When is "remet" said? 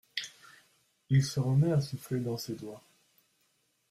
1.39-1.71